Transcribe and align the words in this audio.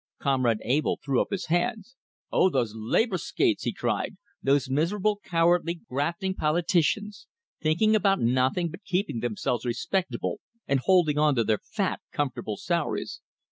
Comrade 0.17 0.61
Abell 0.65 0.97
threw 1.05 1.21
up 1.21 1.27
his 1.29 1.45
hands. 1.45 1.95
"Oh, 2.31 2.49
those 2.49 2.73
labor 2.73 3.19
skates!" 3.19 3.65
he 3.65 3.71
cried. 3.71 4.17
"Those 4.41 4.67
miserable, 4.67 5.19
cowardly, 5.23 5.75
grafting 5.87 6.33
politicians! 6.33 7.27
Thinking 7.61 7.95
about 7.95 8.19
nothing 8.19 8.69
but 8.71 8.83
keeping 8.83 9.19
themselves 9.19 9.63
respectable, 9.63 10.39
and 10.67 10.79
holding 10.79 11.19
on 11.19 11.35
to 11.35 11.43
their 11.43 11.59
fat, 11.59 12.01
comfortable 12.11 12.57
salaries!" 12.57 13.21